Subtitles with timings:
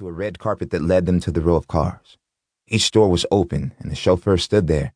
[0.00, 2.16] to a red carpet that led them to the row of cars.
[2.66, 4.94] Each door was open, and the chauffeur stood there,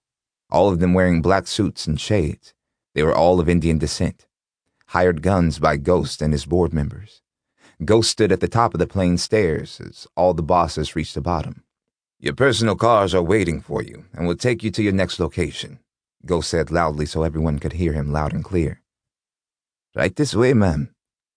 [0.50, 2.54] all of them wearing black suits and shades.
[2.94, 4.26] They were all of Indian descent,
[4.86, 7.20] hired guns by Ghost and his board members.
[7.84, 11.21] Ghost stood at the top of the plane stairs as all the bosses reached the
[11.21, 11.64] bottom.
[12.18, 15.80] Your personal cars are waiting for you and will take you to your next location,
[16.25, 18.80] Ghost said loudly so everyone could hear him loud and clear.
[19.95, 20.94] Right this way, ma'am,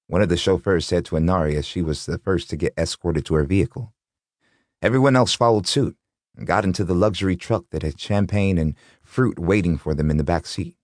[0.08, 3.26] one of the chauffeurs said to Inari as she was the first to get escorted
[3.26, 3.94] to her vehicle.
[4.82, 5.98] Everyone else followed suit
[6.36, 10.18] and got into the luxury truck that had champagne and fruit waiting for them in
[10.18, 10.75] the back seat.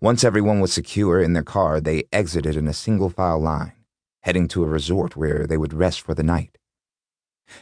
[0.00, 3.72] Once everyone was secure in their car, they exited in a single file line,
[4.22, 6.56] heading to a resort where they would rest for the night.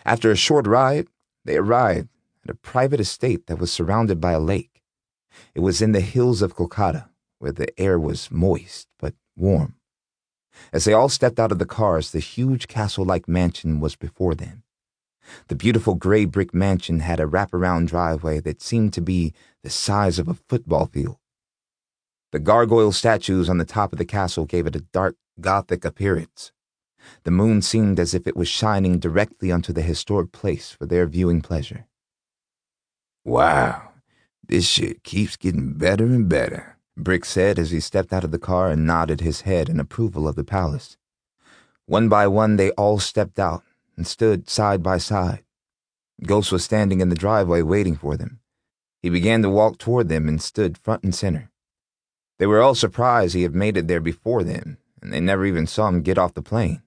[0.04, 1.08] After a short ride,
[1.44, 2.08] they arrived
[2.44, 4.82] at a private estate that was surrounded by a lake.
[5.54, 9.74] It was in the hills of Kolkata, where the air was moist but warm.
[10.72, 14.34] As they all stepped out of the cars, the huge castle like mansion was before
[14.34, 14.62] them.
[15.48, 20.18] The beautiful gray brick mansion had a wraparound driveway that seemed to be the size
[20.18, 21.16] of a football field.
[22.32, 26.52] The gargoyle statues on the top of the castle gave it a dark, gothic appearance.
[27.22, 31.06] The moon seemed as if it was shining directly onto the historic place for their
[31.06, 31.86] viewing pleasure.
[33.24, 33.92] Wow,
[34.46, 38.38] this shit keeps getting better and better, Brick said as he stepped out of the
[38.38, 40.96] car and nodded his head in approval of the palace.
[41.86, 43.62] One by one, they all stepped out
[43.96, 45.44] and stood side by side.
[46.24, 48.40] Ghost was standing in the driveway waiting for them.
[49.02, 51.50] He began to walk toward them and stood front and center.
[52.38, 55.66] They were all surprised he had made it there before them, and they never even
[55.66, 56.82] saw him get off the plane.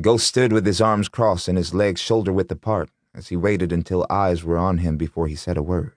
[0.00, 3.72] Ghost stood with his arms crossed and his legs shoulder width apart as he waited
[3.72, 5.92] until eyes were on him before he said a word.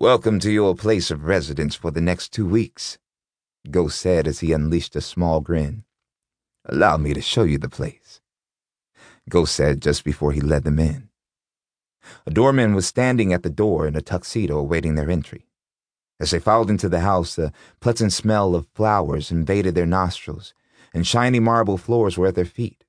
[0.00, 2.98] Welcome to your place of residence for the next two weeks,
[3.68, 5.82] Ghost said as he unleashed a small grin.
[6.66, 8.20] Allow me to show you the place.
[9.28, 11.08] Ghost said just before he led them in.
[12.28, 15.48] A doorman was standing at the door in a tuxedo awaiting their entry.
[16.20, 20.54] As they filed into the house, the pleasant smell of flowers invaded their nostrils,
[20.94, 22.84] and shiny marble floors were at their feet.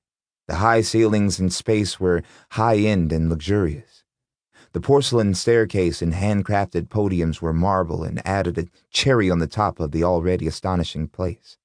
[0.46, 3.99] The high ceilings and space were high end and luxurious.
[4.72, 9.80] The porcelain staircase and handcrafted podiums were marble and added a cherry on the top
[9.80, 11.56] of the already astonishing place.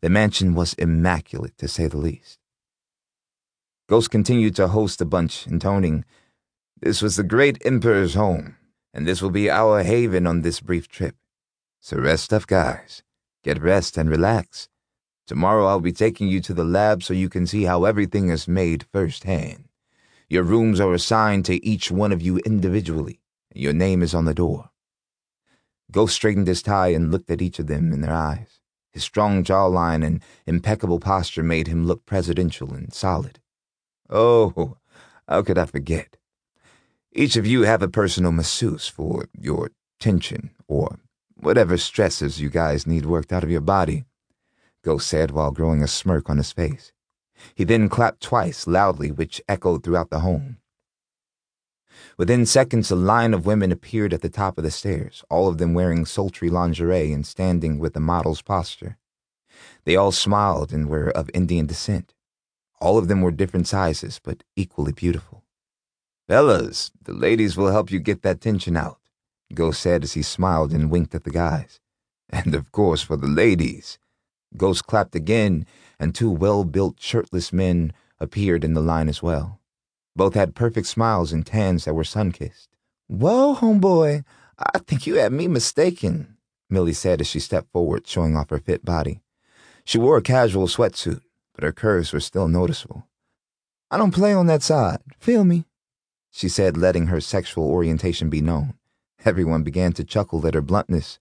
[0.00, 2.40] The mansion was immaculate, to say the least.
[3.88, 6.04] Ghost continued to host the bunch, intoning,
[6.80, 8.56] This was the great Emperor's home,
[8.92, 11.14] and this will be our haven on this brief trip.
[11.80, 13.02] So rest up, guys.
[13.44, 14.68] Get rest and relax.
[15.26, 18.48] Tomorrow I'll be taking you to the lab so you can see how everything is
[18.48, 19.63] made firsthand.
[20.34, 23.20] Your rooms are assigned to each one of you individually,
[23.54, 24.70] your name is on the door.
[25.92, 28.58] Ghost straightened his tie and looked at each of them in their eyes.
[28.90, 33.38] His strong jawline and impeccable posture made him look presidential and solid.
[34.10, 34.78] Oh,
[35.28, 36.16] how could I forget?
[37.12, 39.70] Each of you have a personal masseuse for your
[40.00, 40.98] tension or
[41.36, 44.04] whatever stresses you guys need worked out of your body,
[44.82, 46.92] Ghost said while growing a smirk on his face.
[47.54, 50.58] He then clapped twice loudly, which echoed throughout the home.
[52.16, 55.58] Within seconds, a line of women appeared at the top of the stairs, all of
[55.58, 58.96] them wearing sultry lingerie and standing with a model's posture.
[59.84, 62.14] They all smiled and were of Indian descent.
[62.80, 65.44] All of them were different sizes, but equally beautiful.
[66.28, 68.98] Fellas, the ladies will help you get that tension out,
[69.52, 71.80] Ghost said as he smiled and winked at the guys.
[72.30, 73.98] And of course, for the ladies.
[74.56, 75.66] Ghost clapped again,
[75.98, 79.60] and two well built, shirtless men appeared in the line as well.
[80.16, 82.68] Both had perfect smiles and tans that were sun kissed.
[83.08, 84.24] Whoa, homeboy,
[84.58, 86.36] I think you had me mistaken,
[86.70, 89.20] Millie said as she stepped forward, showing off her fit body.
[89.84, 91.20] She wore a casual sweatsuit,
[91.54, 93.06] but her curves were still noticeable.
[93.90, 95.66] I don't play on that side, feel me?
[96.30, 98.74] She said, letting her sexual orientation be known.
[99.24, 101.18] Everyone began to chuckle at her bluntness.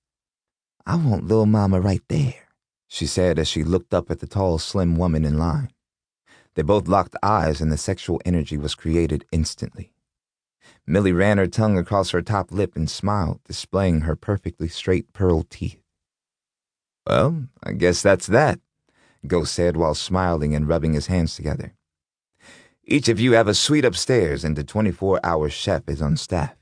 [0.86, 2.43] I want little Mama right there,
[2.94, 5.72] she said as she looked up at the tall, slim woman in line.
[6.54, 9.92] They both locked eyes and the sexual energy was created instantly.
[10.86, 15.42] Millie ran her tongue across her top lip and smiled, displaying her perfectly straight pearl
[15.42, 15.82] teeth.
[17.08, 18.60] Well, I guess that's that,
[19.26, 21.74] Ghost said while smiling and rubbing his hands together.
[22.86, 26.56] Each of you have a suite upstairs, and the 24 hour chef is on staff.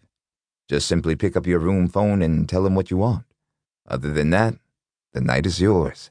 [0.70, 3.26] Just simply pick up your room phone and tell him what you want.
[3.86, 4.56] Other than that,
[5.12, 6.10] the night is yours.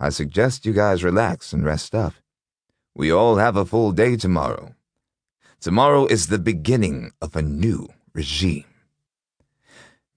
[0.00, 2.14] I suggest you guys relax and rest up.
[2.94, 4.74] We all have a full day tomorrow.
[5.60, 8.64] Tomorrow is the beginning of a new regime.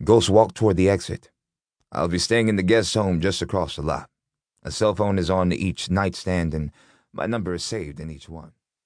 [0.03, 1.31] Ghost walked toward the exit.
[1.91, 4.09] I'll be staying in the guest home just across the lot.
[4.63, 6.71] A cell phone is on each nightstand, and
[7.13, 8.51] my number is saved in each one.